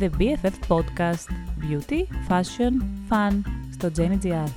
[0.00, 1.26] The BFF Podcast
[1.60, 2.72] Beauty, Fashion,
[3.08, 3.40] Fun
[3.72, 4.48] στο GenGR.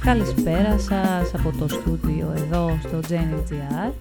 [0.00, 3.92] Καλησπέρα σας από το στούντιο εδώ στο GenGR.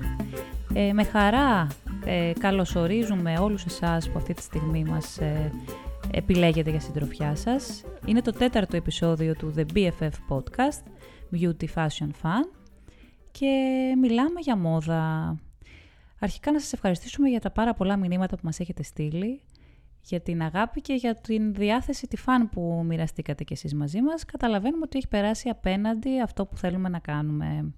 [0.74, 1.68] Ε, με χαρά
[2.06, 5.52] ε, καλωσορίζουμε όλους εσάς που αυτή τη στιγμή μας ε,
[6.12, 7.84] επιλέγετε για συντροφιά σας.
[8.06, 10.84] Είναι το τέταρτο επεισόδιο του The BFF Podcast,
[11.32, 12.48] Beauty Fashion Fun
[13.32, 13.48] και
[14.02, 15.36] μιλάμε για μόδα.
[16.24, 19.42] Αρχικά να σας ευχαριστήσουμε για τα πάρα πολλά μηνύματα που μας έχετε στείλει,
[20.02, 24.26] για την αγάπη και για την διάθεση τη φαν που μοιραστήκατε κι εσείς μαζί μας.
[24.26, 27.74] Καταλαβαίνουμε ότι έχει περάσει απέναντι αυτό που θέλουμε να κάνουμε.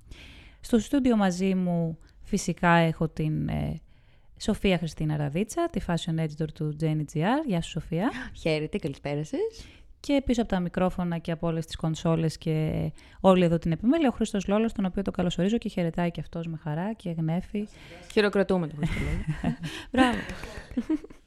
[0.59, 3.79] Στο στούντιο μαζί μου φυσικά έχω την ε,
[4.37, 7.45] Σοφία Χριστίνα Ραδίτσα, τη fashion editor του Jenny GR.
[7.45, 8.11] Γεια σου Σοφία.
[8.33, 9.65] Χαίρετε, καλησπέρα σας.
[10.05, 14.07] Και πίσω από τα μικρόφωνα και από όλες τις κονσόλες και όλη εδώ την επιμέλεια,
[14.07, 17.67] ο Χρήστος Λόλος, τον οποίο το καλωσορίζω και χαιρετάει και αυτός με χαρά και γνέφει.
[18.11, 19.55] Χειροκροτούμε τον Χρήστο Λόλο.
[19.91, 20.17] Μπράβο.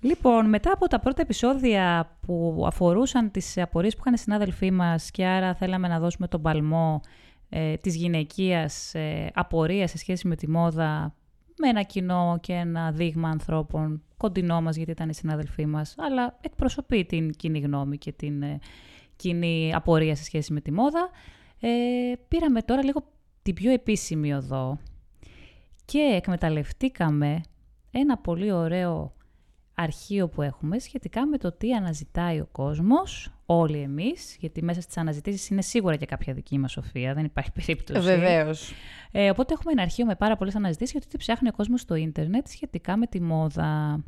[0.01, 5.11] λοιπόν, μετά από τα πρώτα επεισόδια που αφορούσαν τις απορίες που είχαν οι συνάδελφοί μας
[5.11, 7.01] και άρα θέλαμε να δώσουμε τον παλμό
[7.49, 11.15] ε, της γυναικείας ε, απορίας σε σχέση με τη μόδα
[11.59, 16.39] με ένα κοινό και ένα δείγμα ανθρώπων κοντινό μας γιατί ήταν οι συνάδελφοί μας, αλλά
[16.41, 18.59] εκπροσωπεί την κοινή γνώμη και την ε,
[19.17, 21.11] κοινή απορία σε σχέση με τη μόδα.
[21.61, 21.69] Ε,
[22.29, 23.03] πήραμε τώρα λίγο
[23.43, 24.79] την πιο επίσημη οδό
[25.85, 27.41] και εκμεταλλευτήκαμε
[27.91, 29.13] ένα πολύ ωραίο
[29.79, 34.97] αρχείο που έχουμε σχετικά με το τι αναζητάει ο κόσμος, όλοι εμείς, γιατί μέσα στις
[34.97, 38.01] αναζητήσεις είναι σίγουρα και κάποια δική μας σοφία, δεν υπάρχει περίπτωση.
[38.01, 38.73] Βεβαίως.
[39.13, 41.81] Ε, οπότε έχουμε ένα αρχείο με πάρα πολλές αναζητήσεις για το τι ψάχνει ο κόσμος
[41.81, 44.03] στο ίντερνετ σχετικά με τη μόδα.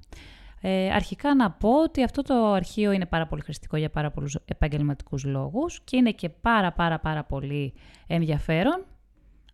[0.61, 4.39] Ε, αρχικά να πω ότι αυτό το αρχείο είναι πάρα πολύ χρηστικό για πάρα πολλούς
[4.45, 7.75] επαγγελματικούς λόγους και είναι και πάρα πάρα πάρα πολύ
[8.07, 8.85] ενδιαφέρον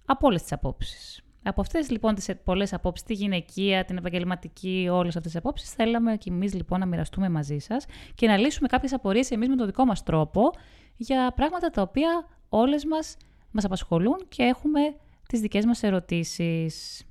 [0.05, 1.26] από όλες τις απόψεις.
[1.49, 6.17] Από αυτές λοιπόν τις πολλές απόψεις, τη γυναικεία, την επαγγελματική, όλες αυτές τις απόψεις, θέλαμε
[6.17, 9.67] και εμείς λοιπόν να μοιραστούμε μαζί σας και να λύσουμε κάποιες απορίες εμείς με τον
[9.67, 10.51] δικό μας τρόπο
[10.97, 13.17] για πράγματα τα οποία όλες μας
[13.51, 14.81] μας απασχολούν και έχουμε
[15.29, 17.05] τις δικές μας ερωτήσεις.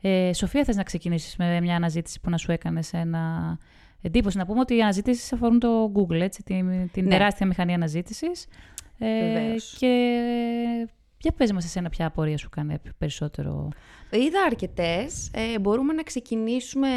[0.00, 3.58] Ε, Σοφία, θες να ξεκινήσεις με μια αναζήτηση που να σου έκανες ένα
[4.00, 7.10] εντύπωση; Να πούμε ότι οι αναζήτησεις αφορούν το Google, έτσι, την, την ναι.
[7.10, 8.46] τεράστια μηχανή αναζήτησης.
[8.98, 9.88] Ε, και
[11.22, 13.68] για πες μας εσένα ποια απορία σου κάνει περισσότερο.
[14.10, 15.30] Είδα αρκετές.
[15.32, 16.88] Ε, μπορούμε να ξεκινήσουμε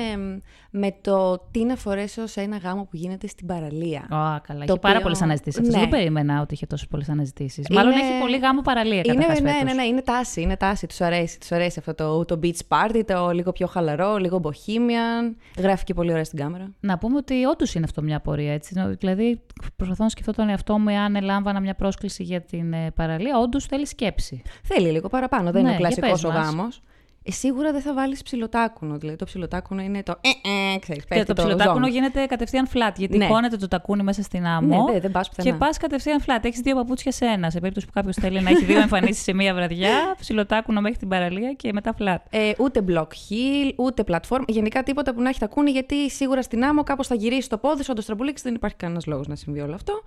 [0.72, 4.00] με το τι να φορέσω σε ένα γάμο που γίνεται στην παραλία.
[4.00, 4.64] Α, καλά.
[4.68, 5.68] Έχει πάρα πολλές αναζητήσεις.
[5.68, 5.80] Ναι.
[5.80, 7.68] Δεν περίμενα ότι είχε τόσες πολλές αναζητήσεις.
[7.70, 7.80] Είναι...
[7.80, 9.02] Μάλλον έχει πολύ γάμο παραλία.
[9.06, 10.42] Είναι, ναι, ναι, ναι, είναι τάση.
[10.42, 10.88] Είναι τάση.
[10.88, 15.36] Τους αρέσει, τους αρέσει αυτό το, το beach party, το λίγο πιο χαλαρό, λίγο bohemian.
[15.58, 16.74] Γράφει και πολύ ωραία στην κάμερα.
[16.80, 18.54] Να πούμε ότι όντως είναι αυτό μια απορία.
[18.54, 18.96] Έτσι.
[19.00, 19.42] Δηλαδή,
[19.76, 23.38] προσπαθώ να σκεφτώ τον εαυτό μου εάν ελάμβανα μια πρόσκληση για την ε, παραλία.
[23.38, 24.15] Όντως θέλει σκέψη.
[24.64, 25.52] Θέλει λίγο παραπάνω.
[25.52, 26.82] Δεν ναι, είναι ο κλασικό ο γάμος
[27.28, 28.98] ε, σίγουρα δεν θα βάλεις ψιλοτάκουνο.
[28.98, 30.20] Δηλαδή το ψιλοτάκουνο είναι το.
[30.22, 30.30] Ε,
[30.74, 32.94] ε, ξέρεις, και το, το ψιλοτάκουνο γίνεται κατευθείαν flat.
[32.96, 33.28] Γιατί ναι.
[33.28, 34.90] κόνεται το τακούνι μέσα στην άμμο.
[34.92, 36.40] Ναι, δεν πας και πας κατευθείαν flat.
[36.42, 37.50] Έχεις δύο παπούτσια σε ένα.
[37.50, 41.08] Σε περίπτωση που κάποιος θέλει να έχει δύο εμφανίσεις σε μία βραδιά, ψιλοτάκουνο μέχρι την
[41.08, 42.18] παραλία και μετά flat.
[42.30, 44.46] Ε, ούτε block heel, ούτε πλατφόρμα.
[44.48, 47.84] Γενικά τίποτα που να έχει τακούνι, γιατί σίγουρα στην άμμο κάπως θα γυρίσει το πόδι
[47.84, 50.04] σου, το στραμπουλίξει, δεν υπάρχει κανένας λόγος να συμβεί όλο αυτό.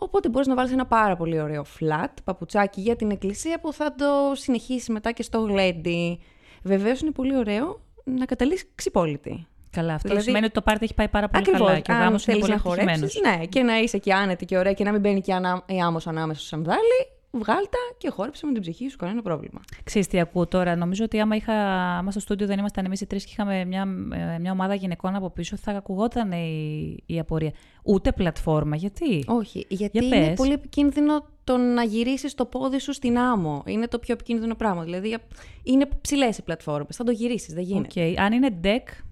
[0.00, 3.94] Οπότε μπορείς να βάλεις ένα πάρα πολύ ωραίο flat παπουτσάκι για την εκκλησία που θα
[3.94, 6.20] το συνεχίσει μετά και στο γλέντι.
[6.62, 9.46] Βεβαίως είναι πολύ ωραίο να καταλήξει ξυπόλυτη.
[9.70, 10.26] Καλά, αυτό δηλαδή...
[10.26, 12.56] σημαίνει ότι το πάρτι έχει πάει πάρα πολύ Ακριβώς, καλά και ο γάμος είναι πολύ
[12.56, 15.62] χορέψεις, Ναι, και να είσαι και άνετη και ωραία και να μην μπαίνει και ανα...
[15.66, 19.60] η άμμος ανάμεσα στο σανδάλι, βγάλτα και χόρεψε με την ψυχή σου, κανένα πρόβλημα.
[19.84, 21.54] Ξέρεις τι ακούω τώρα, νομίζω ότι άμα, είχα,
[21.98, 23.88] άμα στο στούντιο δεν ήμασταν εμείς οι τρεις και είχαμε μια,
[24.34, 27.52] ε, μια ομάδα γυναικών από πίσω, θα ακουγόταν η, η απορία.
[27.82, 32.92] Ούτε πλατφόρμα, γιατί; Όχι, γιατί Για είναι πολύ επικίνδυνο το να γυρίσεις το πόδι σου
[32.92, 33.62] στην άμμο.
[33.66, 34.82] Είναι το πιο επικίνδυνο πράγμα.
[34.82, 35.16] Δηλαδή,
[35.62, 36.96] είναι ψηλές οι πλατφόρμες.
[36.96, 37.88] Θα το γυρίσεις, δεν γίνεται.
[37.94, 38.14] Okay.
[38.18, 39.04] Αν είναι deck,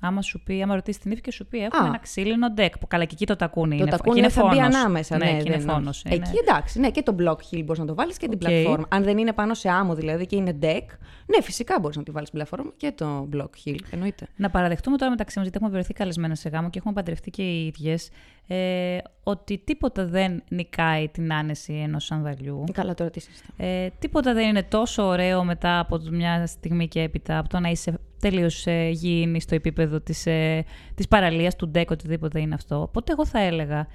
[0.00, 1.86] Άμα σου πει, άμα ρωτήσεις την ύφη και σου πει, έχουμε Α.
[1.86, 2.70] ένα ξύλινο deck.
[2.80, 3.90] Που καλά, και εκεί το τακούνι το είναι.
[3.90, 5.16] τακούνι είναι θα μπει ανάμεσα.
[5.16, 6.14] Ναι, ναι, είναι φόνος, είναι.
[6.14, 8.30] Εκεί εντάξει, ναι, και το block hill μπορείς να το βάλεις και okay.
[8.30, 8.86] την πλατφόρμα.
[8.90, 10.86] Αν δεν είναι πάνω σε άμμο δηλαδή και είναι deck,
[11.26, 13.78] ναι, φυσικά μπορείς να τη βάλεις την πλατφόρμα και το block hill.
[13.90, 14.26] Εννοείται.
[14.36, 17.42] Να παραδεχτούμε τώρα μεταξύ μας, γιατί έχουμε βρεθεί καλεσμένα σε γάμο και έχουμε παντρευτεί και
[17.42, 18.10] οι ίδιες,
[18.46, 22.64] ε, ότι τίποτα δεν νικάει την άνεση ενός σανδαλιού.
[22.72, 23.20] Καλά, τώρα τι
[23.56, 27.68] ε, Τίποτα δεν είναι τόσο ωραίο μετά από μια στιγμή και έπειτα από το να
[27.68, 30.64] είσαι τελείως ε, γήινη στο επίπεδο της ε,
[30.94, 32.80] της παραλίας, του ντέκ, οτιδήποτε είναι αυτό.
[32.80, 33.86] Οπότε εγώ θα έλεγα.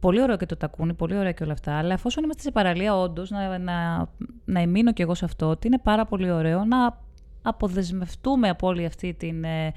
[0.00, 1.78] Πολύ ωραίο και το τακούνι, πολύ ωραία και όλα αυτά.
[1.78, 4.08] Αλλά εφόσον είμαστε σε παραλία, όντως, να, να,
[4.44, 6.98] να εμείνω κι εγώ σε αυτό, ότι είναι πάρα πολύ ωραίο να
[7.42, 9.72] αποδεσμευτούμε από όλη αυτή την, ε,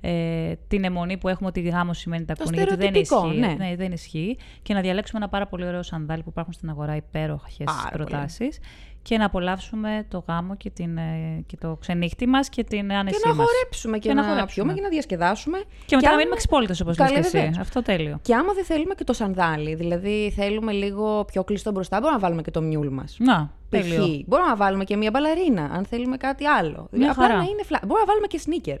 [0.00, 3.54] ε, την αιμονή που έχουμε ότι γάμο σημαίνει τακούνι, γιατί δεν ισχύει, ναι.
[3.58, 3.74] ναι.
[3.76, 4.36] δεν ισχύει.
[4.62, 8.58] Και να διαλέξουμε ένα πάρα πολύ ωραίο σανδάλι που υπάρχουν στην αγορά, υπέροχες προτάσεις
[9.02, 13.20] και να απολαύσουμε το γάμο και, την, ε, και το ξενύχτη μας και την άνεσή
[13.20, 13.46] Και να μας.
[13.46, 14.52] χορέψουμε και, Και να να, χορέψουμε.
[14.64, 15.58] πιούμε και να διασκεδάσουμε.
[15.86, 17.36] Και μετά να άμα- μείνουμε ξυπόλυτες όπως Καλέ, λες και εσύ.
[17.36, 17.58] βεβαίως.
[17.58, 18.18] Αυτό τέλειο.
[18.22, 22.22] Και άμα δεν θέλουμε και το σανδάλι, δηλαδή θέλουμε λίγο πιο κλειστό μπροστά, μπορούμε να
[22.22, 23.16] βάλουμε και το μιούλ μας.
[23.18, 23.80] Να, Π.χ.
[23.80, 24.22] τέλειο.
[24.26, 26.88] Μπορούμε να βάλουμε και μια μπαλαρίνα, αν θέλουμε κάτι άλλο.
[26.90, 27.36] Μια Απλά χαρά.
[27.36, 27.80] να είναι flat.
[27.86, 28.78] Μπορούμε να βάλουμε και sneaker.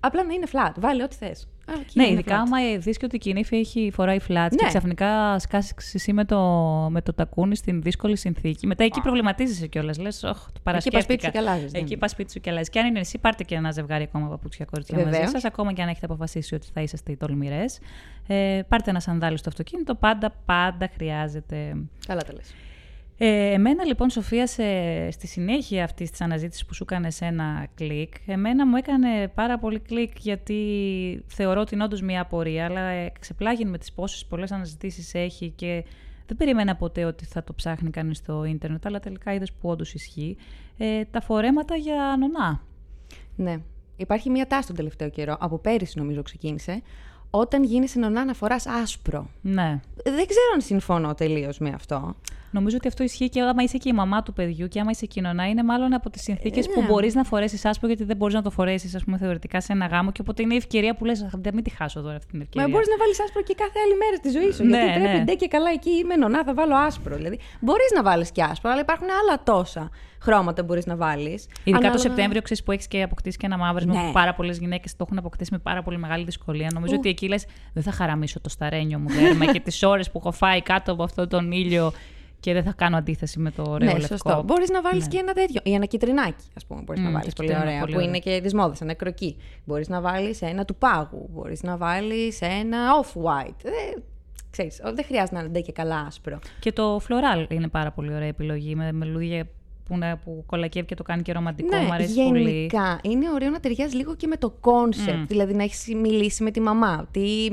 [0.00, 0.72] Απλά να είναι flat.
[0.80, 1.48] Βάλε ό,τι θες.
[1.92, 4.68] Ναι, ειδικά άμα δεις και ότι η κοινήφη έχει φοράει flats και Ναι.
[4.68, 6.38] ξαφνικά σκάσεις εσύ με το,
[6.90, 8.66] με το τακούνι στην δύσκολη συνθήκη.
[8.66, 9.98] Μετά εκεί προβληματίζεσαι κιόλας.
[9.98, 11.02] Λες, Όχι, το Εκεί πας παρασκεύτηκα.
[11.02, 11.96] σπίτι σου και αλλάζεις, Εκεί ναι.
[12.00, 12.68] πας σπίτι σου και αλλάζεις.
[12.68, 15.30] Και αν είναι εσύ, πάρτε και ένα ζευγάρι ακόμα παπούτσια κορίτσια μαζί Βεβαίως.
[15.30, 17.78] σας, ακόμα και αν έχετε αποφασίσει ότι θα είσαστε οι τολμηρές.
[18.26, 19.94] Ε, πάρτε ένα σανδάλι στο αυτοκίνητο.
[19.94, 21.76] Πάντα, πάντα χρειάζεται.
[22.06, 22.54] Καλά τα λες.
[23.22, 24.62] Ε, εμένα λοιπόν, Σοφία, σε,
[25.10, 29.78] στη συνέχεια αυτής της αναζήτησης που σου έκανε ένα κλικ, εμένα μου έκανε πάρα πολύ
[29.78, 30.54] κλικ γιατί
[31.26, 35.52] θεωρώ ότι είναι όντως μια απορία, αλλά ε, ξεπλάγει με τις πόσες πολλές αναζητήσεις έχει
[35.56, 35.84] και
[36.26, 39.94] δεν περίμενα ποτέ ότι θα το ψάχνει κανείς στο ίντερνετ, αλλά τελικά είδες που όντως
[39.94, 40.36] ισχύει.
[40.78, 42.62] Ε, τα φορέματα για νονά.
[43.36, 43.56] Ναι.
[43.96, 46.82] Υπάρχει μια τάση τον τελευταίο καιρό, από πέρυσι νομίζω ξεκίνησε,
[47.30, 49.30] όταν γίνεσαι νονά να φοράς άσπρο.
[49.40, 49.80] Ναι.
[50.04, 52.14] Δεν ξέρω αν συμφωνώ τελείως με αυτό.
[52.50, 55.06] Νομίζω ότι αυτό ισχύει και άμα είσαι και η μαμά του παιδιού και άμα είσαι
[55.06, 56.86] κοινωνά, είναι μάλλον από τις συνθήκες που ναι.
[56.86, 59.86] μπορείς να φορέσεις άσπρο, γιατί δεν μπορείς να το φορέσεις, ας πούμε, θεωρητικά σε ένα
[59.86, 60.12] γάμο.
[60.12, 62.68] Και οπότε είναι η ευκαιρία που λες: Δεν μην τη χάσω τώρα αυτή την ευκαιρία.
[62.68, 64.64] Μα μπορείς να βάλεις άσπρο και κάθε άλλη μέρα στη ζωή σου.
[64.64, 65.24] Ναι, γιατί πρέπει ναι.
[65.24, 67.16] ντε και καλά εκεί είμαι νονά, θα βάλω άσπρο.
[67.16, 71.46] Δηλαδή, μπορείς να βάλεις και άσπρο, αλλά υπάρχουν άλλα τόσα χρώματα που μπορείς να βάλεις.
[71.64, 74.06] Ειδικά το Σεπτέμβριο, ξέρεις που έχεις και αποκτήσεις και ένα μαύρισμα Ναι.
[74.06, 76.70] που πάρα πολλές γυναίκες το έχουν αποκτήσει με πάρα πολύ μεγάλη δυσκολία.
[76.74, 80.18] Νομίζω ότι εκεί λες: Δεν θα χαραμίσω το σταρένιο μου δέρμα και τις ώρες που
[80.18, 81.92] έχω φάει κάτω από αυτόν τον ήλιο
[82.40, 84.06] και δεν θα κάνω αντίθεση με το ωραίο Ναι, λευκό.
[84.06, 84.42] σωστό.
[84.46, 85.08] Μπορείς να βάλεις Ναι.
[85.10, 85.60] και ένα τέτοιο.
[85.64, 86.82] Ή ένα κιτρινάκι, ας πούμε.
[86.84, 87.80] Μπορείς να Μμ, βάλεις και πολύ αυτό είναι ωραία.
[87.80, 88.08] πολύ που ωραίο.
[88.08, 89.36] είναι και τη μόδα, ένα κροκί.
[89.64, 91.28] Μπορείς να βάλεις ένα του πάγου.
[91.32, 93.64] Μπορείς να βάλεις ένα off-white.
[93.64, 93.70] Ε,
[94.50, 96.38] ξέρεις, δεν χρειάζεται να είναι ντε και καλά άσπρο.
[96.60, 99.46] Και το φλοράλ είναι πάρα πολύ ωραία επιλογή με με λουλούδια
[99.90, 101.76] που, είναι- που κολακεύει και το κάνει και ρομαντικό.
[101.76, 102.50] ναι, Μου αρέσει πολύ.
[102.50, 105.16] γενικά είναι ωραίο να ταιριάζει λίγο και με το κόνσεπτ.
[105.18, 105.24] Μμ.
[105.26, 107.08] Δηλαδή να έχεις μιλήσει με τη μαμά.
[107.10, 107.48] Τι,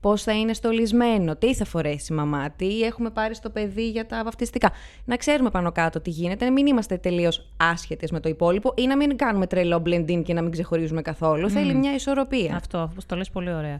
[0.00, 4.06] πώς θα είναι στολισμένο, τι θα φορέσει η μαμά, τι έχουμε πάρει στο παιδί για
[4.06, 4.70] τα βαφτιστικά.
[5.04, 8.86] Να ξέρουμε πάνω κάτω τι γίνεται, να μην είμαστε τελείως άσχετες με το υπόλοιπο ή
[8.86, 11.50] να μην κάνουμε τρελό blend-in και να μην ξεχωρίζουμε καθόλου.
[11.50, 12.54] Θέλει μια ισορροπία.
[12.56, 13.78] Αυτό, όπως το λες πολύ ωραία.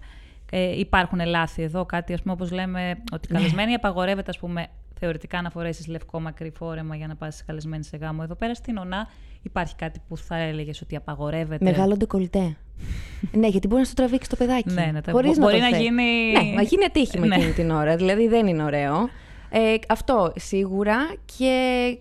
[0.55, 4.67] Ε, υπάρχουν λάθη εδώ, κάτι ας πούμε όπως λέμε ότι καλεσμένοι απαγορεύεται ας πούμε
[5.05, 8.21] θεωρητικά να φορέσεις λευκό μακρύ φόρεμα για να πας καλεσμένη σε γάμο.
[8.25, 9.09] Εδώ πέρα στην ΟΝΑ
[9.43, 11.65] υπάρχει κάτι που θα έλεγες ότι απαγορεύεται.
[11.65, 12.57] Μεγάλο ντεκολτέ.
[13.41, 14.73] ναι, γιατί μπορεί να στο τραβήξει το παιδάκι.
[14.73, 15.83] Ναι, ναι, τα- χωρίς μπορεί το να θέλει.
[15.83, 17.35] γίνει- Ναι, να γίνει ατύχημα Ναι.
[17.37, 17.97] εκείνη την ώρα.
[17.97, 19.09] Δηλαδή δεν είναι ωραίο.
[19.51, 20.97] Ε, αυτό σίγουρα
[21.37, 21.55] και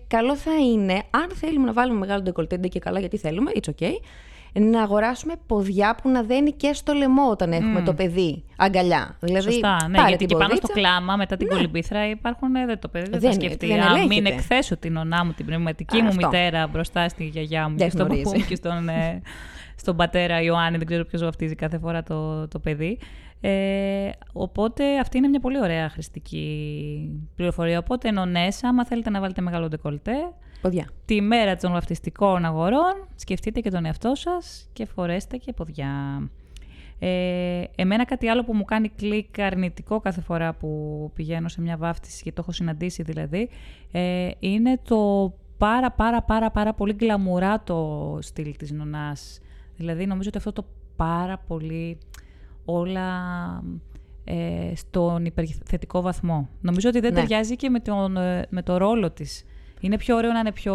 [0.06, 3.68] καλό θα είναι, αν θέλουμε να βάλουμε μεγάλο ντεκολτέ, ντε και καλά γιατί θέλουμε, it's
[3.70, 3.92] okay,
[4.52, 9.16] να αγοράσουμε ποδιά που να δένει και στο λαιμό όταν έχουμε το παιδί αγκαλιά.
[9.20, 10.88] Δηλαδή, Σωστά, ναι, πάρε γιατί την και πάνω στο ποδίτσα.
[10.88, 13.66] κλάμα μετά την κολυμπήθρα υπάρχουν, ε, δεν το παιδί δεν, Δεν- θα σκεφτεί.
[13.66, 14.28] δεν Αν μην ελέγχεται.
[14.34, 16.26] εκθέσω την ονά μου, την πνευματική Α, μου αυτό.
[16.26, 18.22] μητέρα μπροστά στη γιαγιά μου Δεν και στον γνωρίζει.
[18.24, 19.22] παππού μου και στον, ε,
[19.76, 22.98] στον πατέρα Ιωάννη, δεν ξέρω ποιος βαφτίζει κάθε φορά το, το παιδί.
[23.40, 27.78] Ε, οπότε αυτή είναι μια πολύ ωραία χρηστική πληροφορία.
[27.78, 30.12] Οπότε νονές, άμα θέλετε να βάλετε μεγάλο ντεκολτέ,
[30.62, 30.88] Ποδιά.
[31.04, 36.28] τη μέρα των βαφτιστικών αγορών, σκεφτείτε και τον εαυτό σας και φορέστε και ποδιά.
[36.98, 41.76] Ε, εμένα κάτι άλλο που μου κάνει κλικ αρνητικό κάθε φορά που πηγαίνω σε μια
[41.76, 43.48] βάφτιση και το έχω συναντήσει δηλαδή,
[43.92, 49.40] ε, είναι το πάρα πάρα πάρα πάρα πολύ γκλαμουράτο στυλ της νονάς.
[49.76, 50.64] Δηλαδή νομίζω ότι αυτό το
[50.96, 51.98] πάρα πολύ
[52.64, 53.08] όλα
[54.24, 56.48] ε, στον υπερθετικό βαθμό.
[56.60, 57.20] Νομίζω ότι δεν Ναι.
[57.20, 59.44] ταιριάζει και με, τον, ε, με το ρόλο της.
[59.84, 60.74] Είναι πιο ωραίο να είναι πιο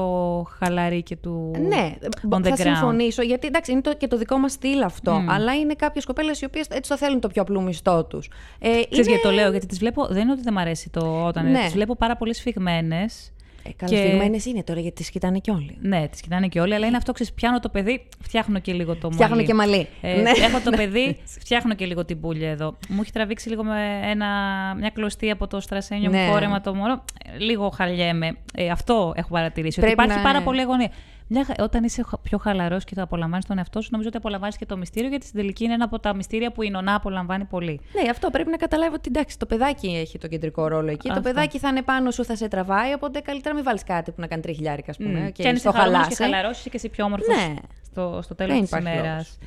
[0.60, 1.96] χαλαρή και του Ναι,
[2.30, 2.58] on the θα ground.
[2.58, 3.22] συμφωνήσω.
[3.22, 5.14] Γιατί εντάξει, είναι το, και το δικό μας στυλ αυτό.
[5.20, 5.30] Μμ.
[5.30, 8.30] Αλλά είναι κάποιες κοπέλες οι οποίες έτσι το θέλουν το πιο απλό μισθό τους.
[8.60, 9.02] Ε, Ξέρεις είναι...
[9.02, 11.60] γιατί το λέω, γιατί τις βλέπω, δεν είναι ότι δεν μ' αρέσει το όταν Ναι.
[11.64, 13.32] τις βλέπω πάρα πολύ σφιγμένες.
[13.64, 15.78] Ε, καλά, και- σφιγμένες είναι τώρα γιατί τις κοιτάνε κι όλοι.
[15.82, 18.94] Ναι, τις κοιτάνε και όλοι, αλλά είναι αυτό, ξέρεις, πιάνω το παιδί, φτιάχνω και λίγο
[18.96, 19.14] το μαλλί.
[19.16, 19.88] Φτιάχνουν και μαλλί.
[20.02, 20.30] Ε, ναι.
[20.30, 22.78] Έχω το παιδί, φτιάχνω και λίγο την πουλια εδώ.
[22.90, 24.28] Μου έχει τραβήξει λίγο με ένα,
[24.80, 26.24] μια κλωστή από το στρασένιο Ναι.
[26.26, 27.04] μου φόρεμα το μωρό.
[27.36, 28.38] Ε, Λίγο χαλιέμαι.
[28.54, 29.80] Ε, αυτό έχω παρατηρήσει.
[29.80, 30.90] Πρέπει ότι υπάρχει να- πάρα πολύ αγωνία.
[31.30, 34.18] Μια, χα- όταν είσαι χα- πιο χαλαρός και το απολαμβάνεις τον εαυτό σου, νομίζω ότι
[34.18, 36.96] απολαμβάνεις και το μυστήριο, γιατί στην τελική είναι ένα από τα μυστήρια που η νονά
[36.96, 37.80] απολαμβάνει πολύ.
[38.04, 41.10] Ναι, αυτό πρέπει να καταλάβω ότι εντάξει, το παιδάκι έχει το κεντρικό ρόλο εκεί.
[41.10, 41.22] Αυτό.
[41.22, 42.94] Το παιδάκι θα είναι πάνω σου, θα σε τραβάει.
[42.94, 45.20] Οπότε καλύτερα μην βάλεις κάτι που να κάνει τριχιλιάρικα, ας πούμε.
[45.28, 45.32] Mm.
[45.32, 46.34] Και, Και αν είσαι στο χαρούμενος και χαλάσει.
[46.36, 47.54] χαλαρός, είσαι και εσύ πιο όμορφος Ναι.
[47.86, 49.10] στο, στο τέλος Δεν της υπάρχει ημέρας.
[49.12, 49.38] λόγος.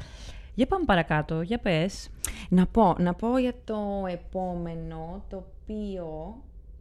[0.55, 1.41] Για πάμε παρακάτω.
[1.41, 2.09] Για πες.
[2.49, 6.35] Να πω, να πω για το επόμενο, το οποίο.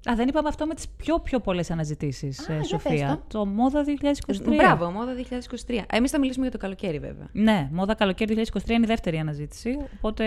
[0.10, 3.08] Α, δεν είπαμε αυτό με τις πιο, πιο πολλές αναζητήσεις, Α, για Σοφία.
[3.08, 4.56] πες Το Μόδα 2023.
[4.56, 5.86] Μπράβο, μόδα 2023.
[5.92, 7.28] Εμείς θα μιλήσουμε για το καλοκαίρι, βέβαια.
[7.32, 9.78] Ναι, Μόδα καλοκαίρι 2023 είναι η δεύτερη αναζήτηση.
[9.98, 10.26] Οπότε.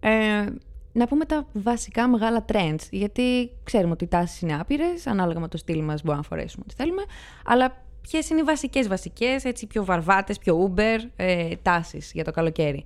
[0.00, 0.44] Ε,
[0.92, 2.80] να πούμε τα βασικά μεγάλα trends.
[2.90, 6.64] Γιατί ξέρουμε ότι οι τάσεις είναι άπειρες, ανάλογα με το στυλ μας μπορούμε να φορέσουμε
[6.66, 7.02] ό,τι θέλουμε.
[7.44, 12.30] Αλλά ποιες είναι οι βασικές βασικές, έτσι πιο βαρβάτες, πιο Uber ε, τάσεις για το
[12.30, 12.84] καλοκαίρι.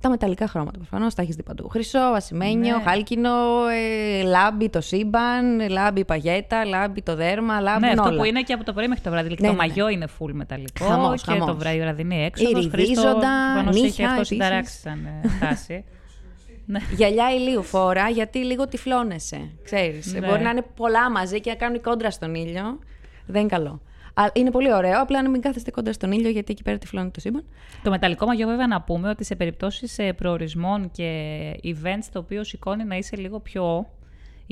[0.00, 1.68] Τα μεταλλικά χρώματα προφανώς τα έχεις δει παντού.
[1.68, 2.82] Χρυσό, ασημένιο, Ναι.
[2.82, 3.30] χάλκινο,
[3.68, 8.16] ε, λάμπει το σύμπαν, λάμπι η παγέτα, λάμπει το δέρμα, λάμπουν Ναι, αυτό όλα.
[8.18, 9.24] που είναι και από το πρωί μέχρι το βράδυ.
[9.26, 9.68] Δηλαδή, Ναι, το ναι, ναι.
[9.68, 10.84] μαγιό είναι full μεταλλικό.
[10.84, 11.46] Χαμός, και χαμός.
[11.46, 12.58] το βράδυ βραδινή έξοδο.
[12.60, 14.26] Ιριδίζοντα, νύχια αυτό επίσης.
[14.26, 15.84] συνταράξει σαν ε, τάση.
[16.66, 16.78] ναι.
[16.96, 19.50] Γυαλιά ηλίου φόρα, γιατί λίγο τυφλώνεσαι.
[19.64, 20.12] Ξέρεις.
[20.12, 20.26] Ναι.
[20.26, 22.78] Μπορεί να είναι πολλά μαζί και να κάνουν κόντρα στον ήλιο.
[23.26, 23.80] Δεν είναι καλό.
[24.14, 27.10] Α, είναι πολύ ωραίο, απλά να μην κάθεστε κόντρα στον ήλιο, γιατί εκεί πέρα τυφλώνει
[27.10, 27.44] το σύμπαν.
[27.82, 32.84] Το μεταλλικό μαγιό, βέβαια, να πούμε ότι σε περιπτώσεις προορισμών και events το οποίο σηκώνει
[32.84, 33.86] να είσαι λίγο πιο.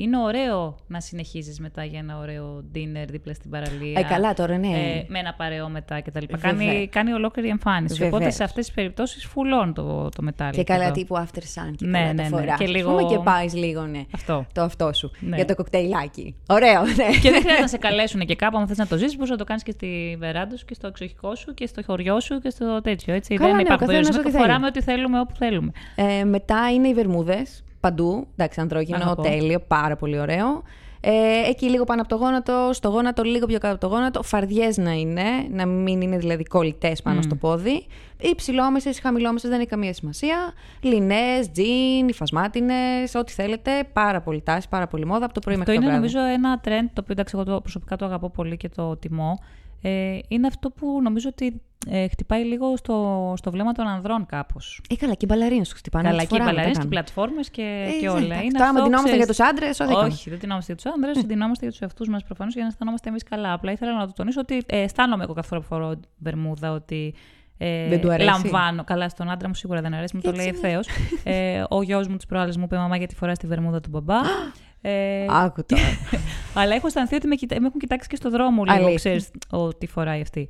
[0.01, 3.99] Είναι ωραίο να συνεχίζεις μετά για ένα ωραίο dinner δίπλα στην παραλία.
[3.99, 4.67] Ε, καλά τώρα, ναι.
[4.67, 6.25] ε, με ένα παρεό μετά κτλ.
[6.29, 6.51] Βέβαια.
[6.51, 7.93] Κάνει, κάνει ολόκληρη εμφάνιση.
[8.03, 8.33] Οπότε Βεβαίως.
[8.35, 10.53] σε αυτές τις περιπτώσεις φουλών το, το μετάλλιο.
[10.53, 10.91] και καλά εδώ.
[10.93, 12.41] τύπου after sun και Ναι, καλά ναι, το ναι.
[12.41, 12.57] φοράς.
[12.57, 14.01] Και Ας λίγο- πούμε και πάεις λίγο, ναι.
[14.13, 14.45] Αυτό.
[14.53, 15.11] Το αυτό σου.
[15.19, 15.35] Ναι.
[15.35, 16.35] Για το κοκτέιλάκι.
[16.49, 17.07] Ωραίο, ναι.
[17.21, 19.37] Και δεν χρειάζεται να σε καλέσουν και κάπου, αν θες να το ζήσεις, μπορείς να
[19.37, 22.49] το κάνεις και στη βεράντα σου και στο εξοχικό σου και στο χωριό σου και
[22.49, 23.13] στο τέτοιο.
[23.13, 23.35] Έτσι.
[23.35, 24.19] Καλά, δεν ναι, ο υπάρχουν καθένας περιορισμοί.
[24.19, 24.43] ό,τι Το θέλει.
[24.51, 25.71] φοράμε ό,τι θέλουμε, όπου θέλουμε.
[25.95, 27.63] Ε, μετά είναι οι βερμούδες.
[27.79, 28.27] Παντού.
[28.35, 29.21] Εντάξει, ανδρόγυνο, Αγαπώ.
[29.21, 30.63] τέλειο, πάρα πολύ ωραίο.
[31.01, 34.23] Ε, εκεί λίγο πάνω από το γόνατο, στο γόνατο λίγο πιο κάτω από το γόνατο.
[34.23, 37.85] Φαρδιές να είναι, να μην είναι δηλαδή κολλητές πάνω στο πόδι.
[38.21, 40.53] Οι ψηλόμεσες, οι χαμηλόμεσες δεν έχει καμία σημασία.
[40.81, 42.73] Λινές, τζιν, υφασμάτινε,
[43.17, 43.71] ό,τι θέλετε.
[43.93, 46.13] Πάρα πολύ τάση, πάρα πολύ μόδα από το πρωί Αυτό μέχρι είναι το βράδυ.
[46.13, 49.39] νομίζω ένα trend το οποίο εντάξει, εγώ το, προσωπικά το αγαπώ πολύ και το τιμώ.
[49.81, 54.81] Ε, είναι αυτό που νομίζω ότι ε, χτυπάει λίγο στο, στο βλέμμα των ανδρών κάπως.
[54.89, 56.07] Ε, καλά, και οι μπαλαρίνες τους χτυπάνε.
[56.09, 57.11] Καλά, τις και οι φοράμε, μπαλαρίνες τα και οι κάνουμε.
[57.13, 58.25] πλατφόρμες και, Ε, και δεν- όλα.
[58.25, 59.93] εντάξει, Είναι Τώρα, άμα αυτό, ντυνόμαστε για ξέρεις, τους άντρες, όχι.
[59.93, 62.67] δεν Όχι, δεν τεινόμαστε για τους άντρες, τεινόμαστε για τους εαυτούς μας προφανώς για να
[62.69, 63.53] αισθανόμαστε εμείς καλά.
[63.53, 67.13] Απλά ήθελα να το τονίσω ότι ε, αισθάνομαι εγώ κάθε φορά που φορώ βερμούδα ότι.
[67.61, 68.29] Ε, Δεν του αρέσει.
[68.29, 68.83] Λαμβάνω.
[68.83, 70.67] Καλά, στον άντρα μου σίγουρα δεν αρέσει, μου το Έτσι λέει είναι.
[70.67, 70.87] ευθέως.
[71.23, 74.15] ε, ο γιος μου τι προάλλε μου είπε Μαμά, γιατί φοράς τη βερμούδα του μπαμπά;
[74.81, 75.81] ε, Άκου τώρα.
[76.63, 78.95] αλλά έχω αισθανθεί ότι με, κοιτά- με έχουν κοιτάξει και στο δρόμο λίγο, Αλήθεια.
[78.95, 80.49] ξέρεις, ο, τι φοράει αυτή.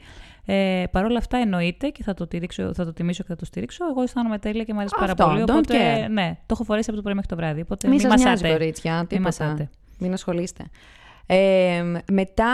[0.51, 3.45] Ε, Παρ' όλα αυτά εννοείται και θα το, τηρήξω, θα το τιμήσω και θα το
[3.45, 3.85] στηρίξω.
[3.89, 5.39] Εγώ αισθάνομαι τέλεια και μου αρέσει πάρα Αυτό, πολύ.
[5.41, 6.09] don't Οπότε, care.
[6.09, 7.61] ναι, το έχω φορέσει από το πρωί μέχρι το βράδυ.
[7.61, 8.57] Οπότε Μην μην σας νοιάζει, μασάτε.
[8.59, 8.95] κορίτσια.
[8.97, 9.23] Μην Τίποτα.
[9.23, 9.69] μασάτε.
[9.99, 10.63] Μην ασχολείστε.
[11.25, 12.51] Ε, μετά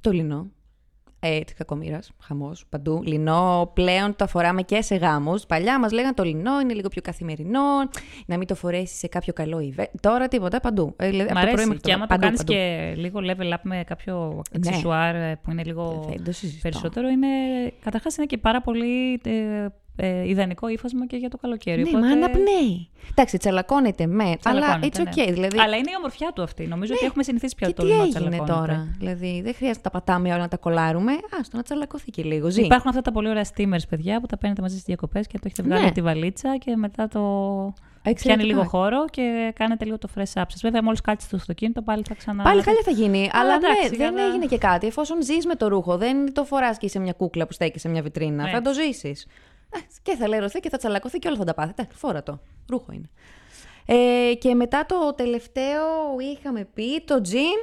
[0.00, 0.46] το λινό.
[1.26, 3.02] Ε, τη κακομοίρας, χαμός παντού.
[3.04, 5.46] Λινό πλέον το φοράμε και σε γάμους.
[5.46, 7.60] Παλιά μας λέγανε το λινό είναι λίγο πιο καθημερινό,
[8.26, 9.84] να μην το φορέσεις σε κάποιο καλό event.
[10.00, 10.94] Τώρα τίποτα παντού.
[10.96, 11.66] Ε, δηλαδή, Μ' από το πρωί αρέσει.
[11.68, 12.52] μέχρι Και άμα το παντού, κάνεις παντού.
[12.52, 14.68] και λίγο level up με κάποιο Ναι.
[14.68, 16.58] αξεσουάρ ε, που είναι λίγο Δεν το συζητώ.
[16.62, 17.26] περισσότερο, είναι.
[17.84, 19.66] Καταρχάς είναι και πάρα πολύ ε,
[19.96, 21.82] ε, ιδανικό ύφασμα και για το καλοκαίρι.
[21.82, 22.06] Ναι, οπότε...
[22.06, 22.88] μα αναπνέει.
[23.10, 25.26] Εντάξει, τσαλακώνεται με, αλλά Τσαλακώνεται, it's okay.
[25.26, 25.32] ναι.
[25.32, 26.66] Δηλαδή, Αλλά είναι η ομορφιά του αυτή.
[26.66, 28.52] Νομίζω ότι έχουμε συνηθίσει πια και το τι λινό έγινε τσαλακώνεται.
[28.66, 31.12] τώρα; Δηλαδή, δεν χρειάζεται να τα πατάμε όλα, να τα κολλάρουμε.
[31.40, 32.50] Άστο να τσαλακωθεί και λίγο.
[32.50, 32.62] Ζει.
[32.64, 35.42] Υπάρχουν αυτά τα πολύ ωραία steamers, παιδιά, που τα παίρνετε μαζί στις διακοπές και το
[35.44, 35.86] έχετε βγάλει Ναι.
[35.86, 37.20] από τη βαλίτσα και μετά το.
[38.02, 38.46] Πιάνει Εξαιρετικά.
[38.46, 40.60] λίγο χώρο και κάνετε λίγο το fresh up σας.
[40.62, 42.42] Βέβαια, μόλις κάτσεις στο αυτοκίνητο, πάλι θα ξανα.
[42.42, 43.30] Πάλι χάλια θα γίνει.
[43.32, 44.86] Αλλά, εντάξει, ναι, δεν αλλά- έγινε και κάτι.
[44.86, 47.88] Εφόσον ζεις με το ρούχο, δεν το φοράς και σε μια κούκλα που στέκει σε
[47.88, 48.42] μια βιτρίνα.
[48.44, 48.50] Ναι.
[48.50, 49.26] Θα το ζήσεις.
[50.02, 51.70] Και θα λερωθεί και θα τσαλακωθεί και όλα θα τα πάθει.
[51.70, 52.40] Εντάξει, φόρα το.
[52.68, 53.10] Ρούχο είναι.
[53.86, 55.82] Ε, και μετά το τελευταίο
[56.32, 57.60] είχαμε πει το τζιν.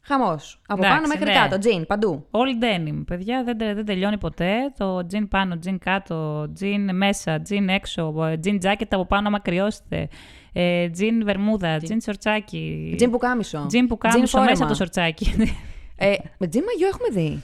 [0.00, 0.60] Χαμός.
[0.66, 1.32] Από Εντάξει, πάνω μέχρι ναι.
[1.32, 1.58] κάτω.
[1.58, 2.26] Τζιν, παντού.
[2.30, 4.72] All denim, παιδιά, δεν, τε- δεν τελειώνει ποτέ.
[4.78, 10.08] Το jean πάνω, jean κάτω, jean μέσα, jean έξω, jean jacket από πάνω άμα κρυώσετε,
[10.52, 13.66] ε, jean βερμούδα, jean σορτσάκι, Τζιν που κάμισο.
[13.72, 14.50] jean που κάμισο φόρεμα.
[14.50, 15.32] μέσα από το σορτσάκι.
[16.00, 17.42] Ε, με τζιν μαγιό έχουμε δει.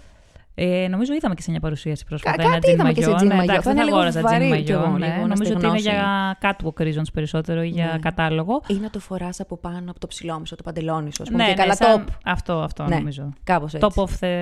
[0.56, 2.36] Ε, νομίζω είδαμε και σε μια παρουσίαση πρόσφατα.
[2.36, 3.24] Κα- ένα κάτι jean είδαμε και σε μαγιό.
[3.26, 3.52] jean Ναι, μαγιό.
[3.52, 4.96] εντάξει, Θα δεν είναι θα λίγο αγόραζα βαρύ jean κι εγώ, μαγιό.
[4.98, 5.20] λίγο, Ναι.
[5.22, 5.82] να Νομίζω ότι είναι στεγνώσει.
[5.82, 7.98] για catwalk reasons περισσότερο ή για Ναι.
[7.98, 8.62] κατάλογο.
[8.66, 11.22] Ή να το φοράς από πάνω από το ψηλόμισο, το παντελόνι σου.
[11.22, 12.08] ας πούμε, Ναι, και ναι, καλά σαν- top.
[12.24, 12.94] Αυτό, αυτό Ναι.
[12.96, 13.32] νομίζω.
[13.44, 13.86] Κάπως έτσι.
[13.94, 14.32] Top of, the...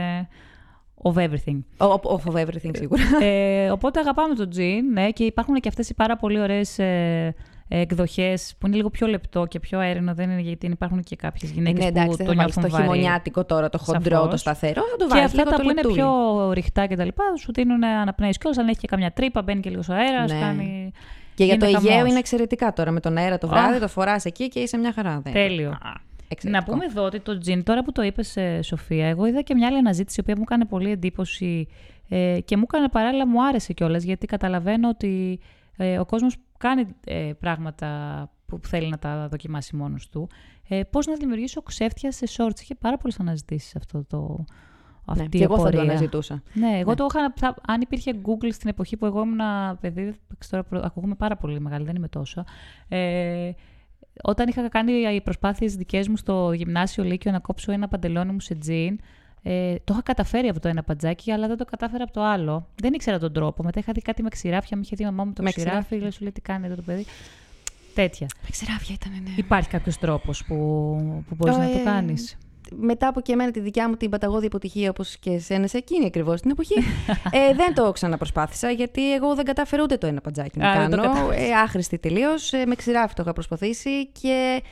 [1.13, 1.59] of everything.
[1.77, 3.03] Off of everything σίγουρα.
[3.21, 7.35] ε, οπότε αγαπάμε το jean, ναι, και υπάρχουν και αυτές οι πάρα πολύ ωραίες ε,
[7.81, 11.51] εκδοχές που είναι λίγο πιο λεπτό και πιο αέρινο, δεν είναι γιατί υπάρχουν και κάποιες
[11.51, 12.83] γυναίκες ναι, εντάξει, που δεν το θα βάλεις νιώθουν το βαρύ.
[12.99, 14.31] χειμωνιάτικο τώρα, το χοντρό, Σαφώς.
[14.31, 14.83] το σταθερό.
[14.91, 15.97] Θα το Και βάλεις αυτά λίγο τα το που είναι λεπτούλι.
[16.03, 19.61] πιο ρηχτά και τα λοιπά, σου δίνουν αναπνέεις κιόλας, αν έχει και καμιά τρύπα, μπαίνει
[19.61, 20.41] και λίγος ο αέρας, Ναι.
[20.41, 20.93] κάνει...
[21.35, 22.09] Και για είναι το Αιγαίο χαμός.
[22.11, 23.81] είναι εξαιρετικά τώρα με τον αέρα το βράδυ, Αχ.
[23.81, 25.21] το φοράς εκεί και είσαι μια χαρά.
[25.25, 25.33] Δεν.
[25.33, 25.69] Τέλειο.
[25.71, 26.71] Α, Να εξαιρετικό.
[26.73, 29.67] πούμε εδώ ότι το τζιν, τώρα που το είπες ε, Σοφία, εγώ είδα και μια
[29.67, 31.69] άλλη αναζήτηση, η οποία μου έκανε πολύ εντύπωση
[32.09, 35.41] ε, και μου έκανε παράλληλα, μου άρεσε κιόλας, γιατί καταλαβαίνω ότι
[35.77, 37.89] ε, ο κόσμος κάνει ε, πράγματα
[38.47, 40.29] που θέλει να τα δοκιμάσει μόνος του.
[40.69, 42.61] Ε, πώς να δημιουργήσω ξέφτια σε shorts.
[42.61, 44.45] Είχε πάρα πολλές αναζητήσεις αυτό το,
[45.05, 45.91] αυτή Ναι, η και εγώ θα το απορία.
[45.91, 46.43] αναζητούσα.
[46.53, 46.97] Ναι, εγώ Ναι.
[46.97, 47.33] το είχα.
[47.37, 49.41] Θα, αν υπήρχε Google στην εποχή που εγώ ήμουν
[49.81, 52.45] παιδί, εντάξει, τώρα προ- ακούγομαι πάρα πολύ μεγάλη, δεν είμαι τόσο.
[52.89, 53.51] Ε,
[54.23, 58.41] όταν είχα κάνει οι προσπάθειες δικές μου στο γυμνάσιο Λύκειο να κόψω ένα παντελόνι μου
[58.41, 58.99] σε τζιν,
[59.43, 62.67] ε, το είχα καταφέρει από το ένα παντζάκι, αλλά δεν το κατάφερα από το άλλο.
[62.83, 63.63] Δεν ήξερα τον τρόπο.
[63.63, 65.71] Μετά είχα δει κάτι με ξηράφια, μου είχε δει η μαμά μου το Με ξηράφι,
[65.77, 65.99] ξηράφια.
[65.99, 67.07] λέει, σου λέει τι κάνει εδώ το παιδί.
[67.95, 68.27] Τέτοια.
[68.43, 69.31] Με ξεράφια ήταν, ναι.
[69.37, 70.55] Υπάρχει κάποιος τρόπος που,
[71.29, 72.39] που μπορείς να το Ε, κάνεις;
[72.77, 76.07] μετά από και εμένα τη δικιά μου την παταγώδη αποτυχία, όπως και εσένα σε εκείνη
[76.07, 76.75] ακριβώς την εποχή,
[77.31, 80.91] ε, δεν το ξαναπροσπάθησα γιατί εγώ δεν κατάφερα ούτε το ένα παντζάκι να Α, δεν
[80.91, 81.13] το κάνω.
[81.13, 81.49] κατάφερες.
[81.49, 82.53] Ε, άχρηστη τελείως.
[82.53, 84.63] Ε, με ξηράφι το είχα προσπαθήσει και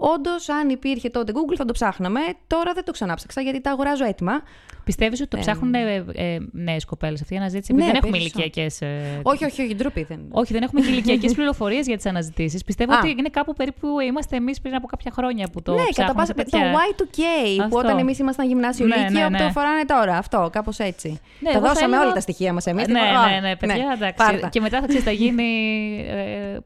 [0.00, 2.20] όντως, αν υπήρχε τότε Google, θα το ψάχναμε.
[2.46, 4.42] Τώρα δεν το ξανάψαξα γιατί τα αγοράζω έτοιμα.
[4.88, 8.00] Πιστεύεις ότι το Ε, ψάχνουν ε, ε, νέες κοπέλες αυτή η αναζήτηση, επειδή Ναι, δεν
[8.02, 8.44] έχουμε περισσότερο.
[8.44, 8.80] ηλικιακές.
[8.80, 10.20] Ε, Όχι, όχι, όχι, ντροπή δεν.
[10.30, 12.64] όχι, δεν έχουμε και ηλικιακές πληροφορίες για τις αναζητήσεις.
[12.64, 12.98] Πιστεύω Α.
[12.98, 15.90] ότι είναι κάπου περίπου που είμαστε εμείς πριν από κάποια χρόνια που το ναι, κατά
[15.90, 16.72] ψάχνουμε πάσα σε το τέτοια...
[16.72, 17.20] Y2K
[17.56, 17.78] που Αυτό.
[17.78, 19.50] όταν εμείς ήμασταν γυμνάσιο Ναι, Λύκειο ναι, το ναι.
[19.50, 20.16] φοράνε τώρα.
[20.16, 21.08] Αυτό, κάπως έτσι.
[21.40, 22.86] Ναι, τα εγώ θα δώσαμε έλεγα- όλα τα στοιχεία μας εμείς.
[22.86, 23.00] Ναι,
[23.40, 24.14] ναι, ναι, παιδιά, εντάξει.
[24.26, 24.48] Πάρτα.
[24.48, 25.44] Και μετά θα ξέρεις, θα γίνει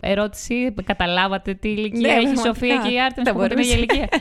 [0.00, 0.74] ε, ερώτηση.
[0.84, 2.54] Καταλάβατε τι ηλικία Ναι, έχει η πραγματικά.
[2.54, 3.94] Σοφία και η Άρτεμις Θα που έχουν την ίδια μπορούσε.
[3.94, 4.08] ηλικία.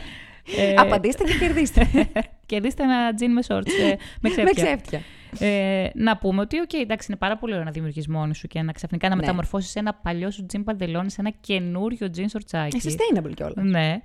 [0.56, 1.88] Ε, Απαντήστε και κερδίστε.
[2.46, 4.64] Κερδίστε ένα τζιν με shorts, ε, με Με ξέφτια.
[4.64, 5.00] ξέφτια.
[5.38, 8.62] Ε, να πούμε ότι, οκ, εντάξει, είναι πάρα πολύ ωραίο να δημιουργείς μόνη σου και
[8.62, 9.20] να ξαφνικά να Ναι.
[9.20, 12.76] μεταμορφώσεις ένα παλιό σου τζιν παντελόνι σε ένα καινούριο τζιν σορτσάκι.
[12.76, 13.54] Ε, Sustainable κιόλας.
[13.64, 13.96] Ναι.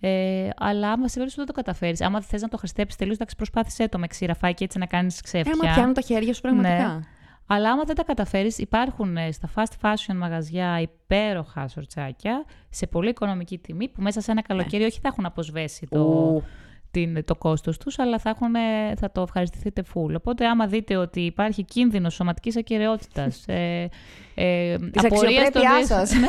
[0.00, 3.14] Ε, αλλά άμα σε περίπτωση που δεν το καταφέρεις, άμα θες να το αχρηστέψεις τελείως,
[3.16, 5.56] εντάξει, προσπάθησέ το με ξυραφάκι έτσι να κάνεις Ε, ξέφτια.
[5.62, 7.04] άμα πιάνουν τα χέρια σου πραγματικά.
[7.46, 13.08] Αλλά άμα δεν τα καταφέρεις, υπάρχουν ε, στα fast fashion μαγαζιά υπέροχα σορτσάκια σε πολύ
[13.08, 16.42] οικονομική τιμή που μέσα σε ένα καλοκαίρι όχι θα έχουν αποσβέσει το, Ου.
[16.90, 20.14] την, το κόστος τους, αλλά θα, έχουν, ε, θα το ευχαριστηθείτε full.
[20.16, 23.88] Οπότε άμα δείτε ότι υπάρχει κίνδυνος σωματικής ακαιρεότητας, ε,
[24.34, 26.12] ε, Της απορίας των αξιοπρέπειάς δύο- σας.
[26.12, 26.28] ναι,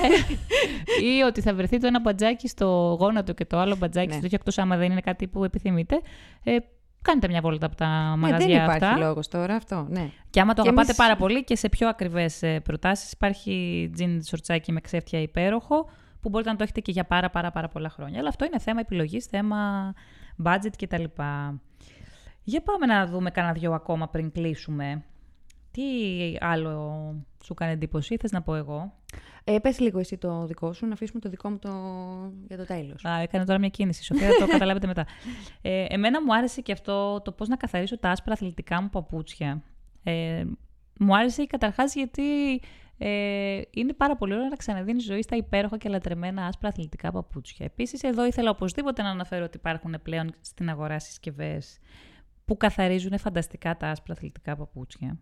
[1.18, 4.12] ή ότι θα βρεθεί το ένα μπατζάκι στο γόνατο και το άλλο μπατζάκι Ναι.
[4.14, 6.02] στο τέτοιο, εκτός άμα δεν είναι κάτι που επιθυμείτε,
[6.44, 6.56] ε,
[7.06, 8.98] κάντε μια βόλτα από τα Ε, μαγαζιά δεν υπάρχει αυτά.
[8.98, 9.86] λόγος τώρα αυτό.
[9.90, 10.10] Ναι.
[10.30, 13.90] Και άμα το Και αγαπάτε εμείς- πάρα πολύ και σε πιο ακριβές ε, προτάσεις υπάρχει
[13.94, 15.90] τζιν σορτσάκι με ξέφτια υπέροχο
[16.22, 18.20] που μπορείτε να το έχετε και για πάρα πάρα πάρα πολλά χρόνια.
[18.20, 19.94] Αλλά αυτό είναι θέμα επιλογής, θέμα
[20.44, 21.04] budget κτλ.
[22.44, 25.04] Για πάμε να δούμε κανένα δυο ακόμα πριν κλείσουμε.
[25.76, 25.84] Τι
[26.40, 28.94] άλλο σου κάνει εντύπωση, θες να πω εγώ;
[29.44, 31.72] Ε, πες λίγο εσύ το δικό σου, να αφήσουμε το δικό μου το...
[32.48, 33.06] για το τέλος.
[33.06, 35.06] Α, έκανε τώρα μια κίνηση, Σοφία, θα το καταλάβετε μετά.
[35.62, 39.64] Ε, εμένα μου άρεσε και αυτό το πώς να καθαρίσω τα άσπρα αθλητικά μου παπούτσια.
[40.04, 40.44] Ε,
[41.00, 42.24] μου άρεσε καταρχάς γιατί
[42.98, 47.66] ε, είναι πάρα πολύ ωραίο να ξαναδίνεις ζωή στα υπέροχα και λατρεμένα άσπρα αθλητικά παπούτσια.
[47.66, 51.80] Επίσης, εδώ ήθελα οπωσδήποτε να αναφέρω ότι υπάρχουν πλέον στην αγορά συσκευές
[52.46, 55.18] που καθαρίζουν φανταστικά τα άσπρα αθλητικά παπούτσια.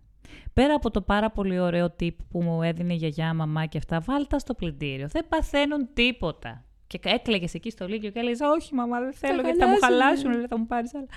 [0.54, 4.00] Πέρα από το πάρα πολύ ωραίο tip που μου έδινε η γιαγιά, μαμά και αυτά,
[4.00, 5.08] βάλτα στο πλυντήριο.
[5.08, 6.64] Δεν παθαίνουν τίποτα.
[6.88, 10.10] Και έκλαιγες εκεί στο Λύκειο και έλεγες: Όχι, μαμά, δεν θέλω, γιατί θα μου χαλάσουνε».
[10.10, 11.08] χαλάσουν, δεν θα μου πάρεις άλλα.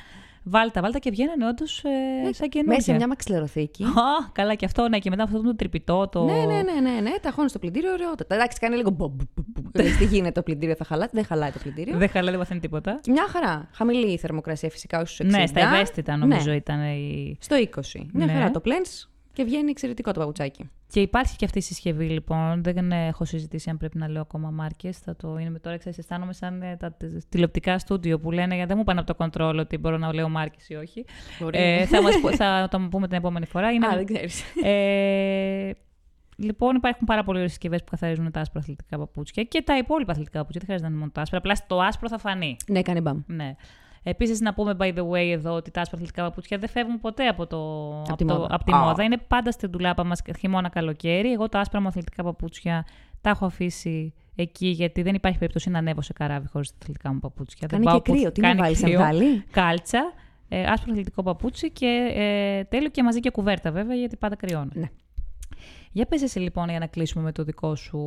[0.49, 2.75] Βάλτα, βάλτα και βγαίνανε όντως ε, σαν καινούργια.
[2.77, 3.85] Μέσα σε μια μαξιλεροθήκη.
[3.85, 3.89] Α,
[4.33, 6.09] καλά και αυτό, ναι, και μετά αυτό το τρυπητό.
[6.09, 6.25] Το...
[6.25, 8.35] Ναι, ναι, ναι, ναι, ναι, τα χώνεις στο πλυντήριο, ωραιότατα.
[8.35, 8.91] Εντάξει, κάνει λίγο.
[8.91, 9.65] μπομ, μπομ, μπομ, μπομ.
[9.85, 11.11] Λες, Τι γίνεται το πλυντήριο, θα χαλάσει.
[11.13, 11.97] Δεν χαλάει το πλυντήριο.
[11.97, 12.99] Δεν χαλάει, δεν παθαίνει τίποτα.
[13.03, 13.69] Και Μια χαρά.
[13.73, 15.29] Χαμηλή η θερμοκρασία φυσικά στου 60.
[15.31, 16.57] Ναι, στα ευαίσθητα νομίζω Ναι.
[16.57, 17.37] ήταν η.
[17.41, 18.07] Στο 20.
[18.13, 18.33] Μια Ναι.
[18.33, 20.71] χαρά το πλένεις και βγαίνει εξαιρετικό το παπουτσάκι.
[20.89, 22.63] Και υπάρχει και αυτή η συσκευή λοιπόν.
[22.63, 24.99] Δεν έχω συζητήσει αν πρέπει να λέω ακόμα μάρκες.
[24.99, 28.55] Θα το είναι με τώρα, ξέρεις, αισθάνομαι σαν ε, τα τε- τηλεοπτικά στούντιο που λένε
[28.55, 31.05] γιατί δεν μου πάνε από το control ότι μπορώ να λέω μάρκες ή όχι.
[31.51, 33.71] Ε, θα, μας, πω- θα το πούμε την επόμενη φορά.
[33.73, 34.43] Είναι, Α, δεν ξέρεις.
[34.63, 35.71] ε,
[36.37, 40.39] λοιπόν, υπάρχουν πάρα πολλέ συσκευές που καθαρίζουν τα άσπρα αθλητικά παπούτσια και τα υπόλοιπα αθλητικά
[40.39, 40.61] παπούτσια.
[40.67, 41.39] Δεν χρειάζεται να είναι μόνο τα άσπρα.
[41.39, 42.57] Απλά το άσπρο θα φανεί.
[42.69, 43.21] Ναι, κάνε μπαμ.
[43.27, 43.55] Ναι.
[44.09, 47.27] Επίσης, να πούμε by the way εδώ ότι τα άσπρα αθλητικά παπούτσια δεν φεύγουν ποτέ
[47.27, 48.55] από, το, από, τη το, μόδα.
[48.55, 48.79] από τη Α.
[48.79, 49.03] μόδα.
[49.03, 51.33] Είναι πάντα στην ντουλάπα μας χειμώνα καλοκαίρι.
[51.33, 52.85] Εγώ τα άσπρα μου αθλητικά παπούτσια
[53.21, 57.13] τα έχω αφήσει εκεί γιατί δεν υπάρχει περίπτωση να ανέβω σε καράβι χωρίς τα αθλητικά
[57.13, 57.67] μου παπούτσια.
[57.71, 58.33] Κάνει δεν πάω και που- κρύο.
[58.33, 59.01] Τι να κάνει βάλεις, σαν κρύο.
[59.01, 59.45] βάλει.
[59.51, 60.13] Κάλτσα,
[60.49, 64.71] ε, άσπρο αθλητικό παπούτσι και ε, τέλειο και μαζί και κουβέρτα βέβαια γιατί πάντα κρυώνω.
[64.75, 64.87] Ναι.
[65.97, 67.99] Για πες εσύ λοιπόν για να κλείσουμε με το δικό σου,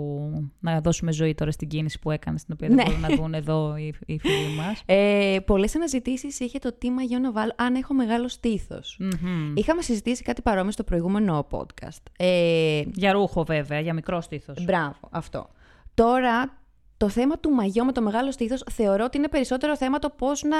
[0.59, 2.75] να δώσουμε ζωή τώρα στην κίνηση που έκανες, την οποία Ναι.
[2.75, 4.81] δεν μπορούν να δουν εδώ οι, οι φίλοι μας.
[4.85, 8.97] Ε, Πολλές αναζητήσεις είχε το τι μαγιό να βάλω αν έχω μεγάλο στήθος.
[8.99, 9.55] Μμμ.
[9.55, 12.03] Είχαμε συζητήσει κάτι παρόμοιο στο προηγούμενο podcast.
[12.17, 14.63] Ε, Για ρούχο βέβαια, για μικρό στήθος.
[14.63, 15.47] Μπράβο, αυτό.
[15.93, 16.57] Τώρα,
[16.99, 20.43] το θέμα του μαγιό με το μεγάλο στήθος θεωρώ ότι είναι περισσότερο θέμα το πώς
[20.43, 20.57] να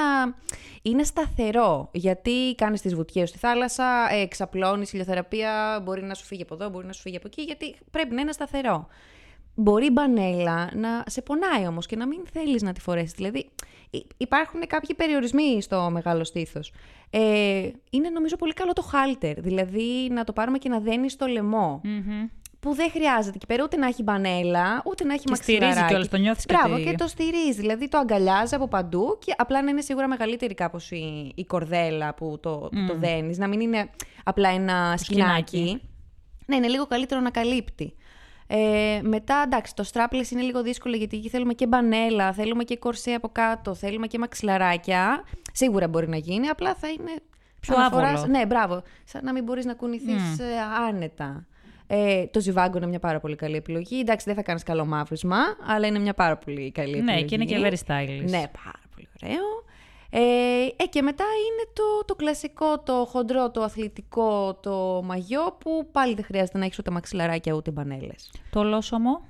[0.82, 1.88] είναι σταθερό.
[1.92, 6.68] Γιατί κάνεις τις βουτιές στη θάλασσα, ε, εξαπλώνεις ηλιοθεραπεία, μπορεί να σου φύγει από εδώ,
[6.68, 8.86] μπορεί να σου φύγει από εκεί, γιατί πρέπει να είναι σταθερό.
[9.54, 13.12] Μπορεί η μπανέλα να σε πονάει όμως και να μην θέλεις να τη φορέσεις.
[13.12, 13.50] Δηλαδή
[13.90, 16.72] υ- υπάρχουν κάποιοι περιορισμοί στο μεγάλο στήθος.
[17.10, 21.26] Ε, είναι νομίζω πολύ καλό το χάλτερ, δηλαδή να το πάρουμε και να δένεις στο
[21.26, 22.26] λαιμό Μμμ.
[22.60, 25.88] Που δεν χρειάζεται εκεί πέρα ούτε να έχει μπανέλα, ούτε να έχει Και στηρίζει μαξιλαράκι.
[25.92, 27.60] κιόλας, το νιώθεις και Μπράβο, τι- και το στηρίζει.
[27.60, 32.14] Δηλαδή το αγκαλιάζει από παντού και απλά να είναι σίγουρα μεγαλύτερη κάπως η, η κορδέλα
[32.14, 33.38] που το, που το δένεις.
[33.38, 33.90] Να μην είναι
[34.24, 35.56] απλά ένα σκηνάκι.
[35.56, 35.82] σκηνάκι.
[36.46, 37.94] Ναι, είναι λίγο καλύτερο να καλύπτει.
[38.46, 42.76] Ε, μετά, εντάξει, το strapless είναι λίγο δύσκολο γιατί εκεί θέλουμε και μπανέλα, θέλουμε και
[42.76, 45.24] κορσέ από κάτω, θέλουμε και μαξιλαράκια.
[45.52, 47.12] Σίγουρα μπορεί να γίνει, απλά θα είναι
[47.60, 48.32] Πιο σαν να φοράς- άβολο.
[48.38, 48.82] Ναι, μπράβο.
[49.04, 50.44] Σαν να μην μπορείς να κουνηθείς ε,
[50.88, 51.46] άνετα.
[51.92, 53.98] Ε, το ζιβάγκο είναι μια πάρα πολύ καλή επιλογή.
[54.00, 57.20] Εντάξει, δεν θα κάνεις καλό μαύρισμα, αλλά είναι μια πάρα πολύ καλή επιλογή.
[57.20, 58.28] Ναι, και είναι και very stylish.
[58.30, 59.44] Ναι, πάρα πολύ ωραίο.
[60.10, 65.88] Ε, ε, και μετά είναι το, το κλασικό, το χοντρό, το αθλητικό, το μαγιό που
[65.92, 68.30] πάλι δεν χρειάζεται να έχεις ούτε μαξιλαράκια ούτε μπανέλες.
[68.50, 69.20] Το ολόσωμο.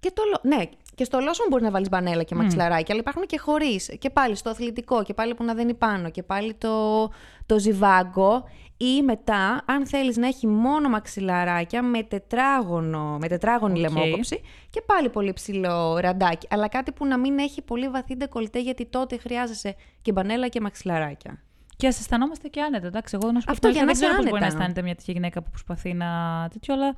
[0.00, 3.26] Και το, λο- ναι, και στο ολόσωμο μπορείς να βάλεις μπανέλα και μαξιλαράκια, αλλά υπάρχουν
[3.26, 3.96] και χωρίς.
[3.98, 7.02] Και πάλι στο αθλητικό, και πάλι που να δένει πάνω, και πάλι το,
[7.46, 8.44] το ζιβάγκο.
[8.80, 13.92] Ή μετά, αν θέλεις να έχει μόνο μαξιλαράκια με, τετράγωνο, με τετράγωνη Οκ.
[13.94, 16.46] λαιμόκοψη και πάλι πολύ ψηλό τιραντάκι.
[16.50, 20.60] Αλλά κάτι που να μην έχει πολύ βαθύ ντεκολτέ, γιατί τότε χρειάζεσαι και μπανέλα και
[20.60, 21.42] μαξιλαράκια.
[21.76, 22.86] Και ας αισθανόμαστε και άνετα.
[22.86, 24.40] Εντάξει, εγώ να σου πω Αυτό την αλήθεια, για να δεν ξέρω είσαι πώς μπορεί
[24.40, 24.56] να άνετα.
[24.58, 26.08] αισθάνεται μια τέτοια γυναίκα που προσπαθεί να.
[26.52, 26.96] τέτοιο, αλλά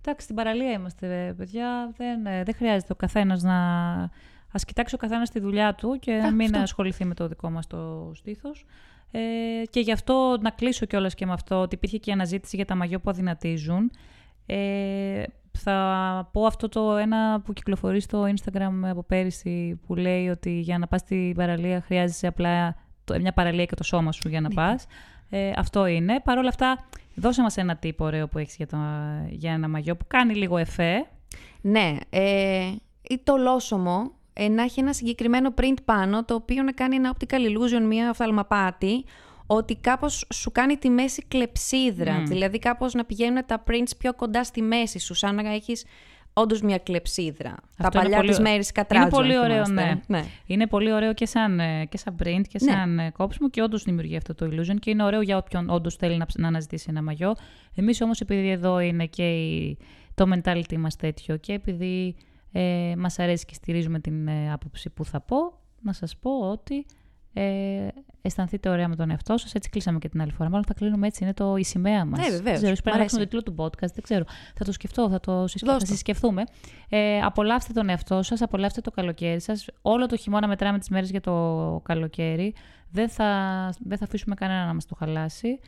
[0.00, 1.92] εντάξει, στην παραλία είμαστε, παιδιά.
[1.96, 3.56] Δεν, ε, δεν χρειάζεται ο καθένας να.
[4.54, 6.58] Α κοιτάξει ο καθένας τη δουλειά του και να Α, μην αυτό.
[6.58, 8.64] ασχοληθεί με το δικό μας το στήθος.
[9.14, 9.20] Ε,
[9.70, 12.74] και γι' αυτό να κλείσω κιόλας και με αυτό ότι υπήρχε και αναζήτηση για τα
[12.74, 13.90] μαγιό που αδυνατίζουν.
[14.46, 15.22] Ε,
[15.58, 20.78] θα πω αυτό το ένα που κυκλοφορεί στο Instagram από πέρυσι που λέει ότι για
[20.78, 24.48] να πας στην παραλία χρειάζεσαι απλά το- μια παραλία και το σώμα σου για να
[24.48, 24.86] πας.
[25.30, 26.20] Ε, αυτό είναι.
[26.24, 28.76] Παρ' όλα αυτά, δώσε μας ένα τύπο ωραίο που έχεις για, το,
[29.28, 31.06] για ένα μαγιό που κάνει λίγο εφέ.
[31.60, 32.70] Ναι, ε,
[33.08, 37.14] ή το λόσωμο ε, να έχει ένα συγκεκριμένο print πάνω, το οποίο να κάνει ένα
[37.16, 39.04] optical illusion, μία οφθαλμαπάτη,
[39.46, 42.12] ότι κάπως σου κάνει τη μέση κλεψίδρα.
[42.20, 42.24] Μμ.
[42.24, 45.84] Δηλαδή κάπως να πηγαίνουν τα prints πιο κοντά στη μέση σου, σαν να έχεις
[46.32, 47.54] όντως μια κλεψίδρα.
[47.76, 49.06] τα είναι παλιά πολύ της ω- μέρης κατράτζου.
[49.06, 50.00] Είναι πολύ αν ωραίο, θυμάστε.
[50.06, 50.24] ναι.
[50.46, 52.70] Είναι πολύ ωραίο και σαν, ε, και σαν print και Ναι.
[52.72, 55.96] σαν ε, κόψιμο και όντως δημιουργεί αυτό το illusion και είναι ωραίο για όποιον όντως
[55.96, 57.34] θέλει να, ψ- να αναζητήσει ένα μαγιό.
[57.74, 59.78] Εμείς όμως, επειδή εδώ είναι και η-
[60.14, 62.16] το mentality μας τέτοιο και επειδή
[62.52, 65.36] ε, μας αρέσει και στηρίζουμε την ε, άποψη που θα πω,
[65.80, 66.86] να σας πω ότι
[67.34, 67.88] ε,
[68.22, 69.54] αισθανθείτε ωραία με τον εαυτό σας.
[69.54, 70.48] Έτσι κλείσαμε και την άλλη φορά.
[70.48, 71.24] Μάλλον θα κλείνουμε έτσι.
[71.24, 72.18] Είναι το, η σημαία μας.
[72.18, 72.42] Ναι, βεβαίως.
[72.42, 73.36] Δεν ξέρω, Μ' πρέπει να αλλάξουμε αρέσει.
[73.36, 73.92] το τίτλο του podcast.
[73.92, 74.24] Δεν ξέρω.
[74.54, 75.66] Θα το σκεφτώ, θα το συσκε...
[75.66, 75.92] Δώσ' θα το.
[75.92, 76.42] συσκεφτούμε.
[76.88, 79.66] Ε, απολαύστε τον εαυτό σας, απολαύστε το καλοκαίρι σας.
[79.82, 82.54] Όλο το χειμώνα μετράμε τις μέρες για το καλοκαίρι.
[82.90, 83.28] Δεν θα,
[83.78, 85.58] δεν θα αφήσουμε κανένα να μας το χαλάσει.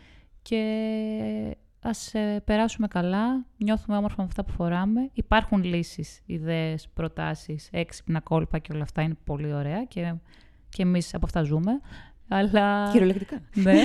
[0.43, 5.11] Και ας ε, περάσουμε καλά, νιώθουμε όμορφα με αυτά που φοράμε.
[5.13, 10.15] Υπάρχουν λύσεις, ιδέες, προτάσεις, έξυπνα κόλπα και όλα αυτά είναι πολύ ωραία και,
[10.69, 11.81] και εμείς από αυτά ζούμε.
[12.29, 12.91] Αλλά...
[12.93, 13.41] Κυριολεκτικά.
[13.55, 13.81] Ναι,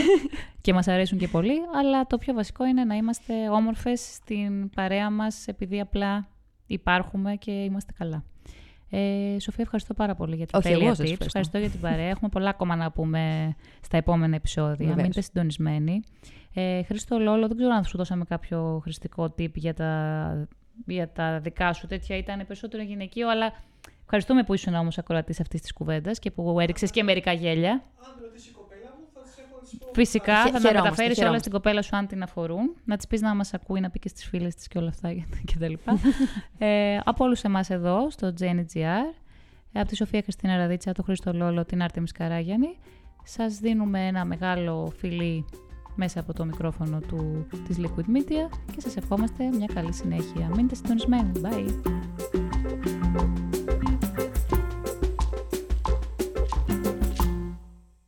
[0.61, 5.09] και μας αρέσουν και πολύ, αλλά το πιο βασικό είναι να είμαστε όμορφες στην παρέα
[5.09, 6.27] μας επειδή απλά
[6.65, 8.23] υπάρχουμε και είμαστε καλά.
[8.89, 11.11] Ε, Σοφία, ευχαριστώ πάρα πολύ για την Όχι, τέλεια εγώ σας tips.
[11.11, 11.39] ευχαριστώ.
[11.39, 12.09] Ευχαριστώ για την παρέα.
[12.09, 14.75] Έχουμε πολλά ακόμα να πούμε στα επόμενα επεισόδια.
[14.75, 14.95] Βεβαίως.
[14.95, 16.01] Μείνετε συντονισμένοι.
[16.53, 20.47] Ε, Χρήστο Λόλο, δεν ξέρω αν σου δώσαμε κάποιο χρηστικό tip για τα,
[20.85, 21.87] για τα δικά σου.
[21.87, 23.53] Τέτοια ήταν περισσότερο γυναικείο, αλλά
[24.03, 27.71] ευχαριστούμε που ήσουν όμως ακροατής αυτής της κουβέντας και που έριξες και μερικά γέλια.
[27.71, 28.51] Αν ρωτήσει
[29.93, 31.39] Φυσικά Χαι- θα τα χαιρόμαστε, μεταφέρεις όλα χαιρόμαστε.
[31.39, 32.75] στην κοπέλα σου αν την αφορούν.
[32.85, 35.09] Να της πεις να μας ακούει, να πει και στις φίλες της και όλα αυτά
[35.53, 35.73] κτλ.
[36.65, 39.13] ε, από όλους εμάς εδώ στο JNGR,
[39.73, 42.77] από τη Σοφία Χριστίνα Ραδίτσα, τον Χρήστο Λόλο, την Άρτεμι Καράγιανη,
[43.23, 45.45] σας δίνουμε ένα μεγάλο φιλί
[45.95, 50.49] μέσα από το μικρόφωνο του, της Liquid Media και σας ευχόμαστε μια καλή συνέχεια.
[50.55, 51.31] Μείνετε συντονισμένοι.
[51.43, 52.98] Bye!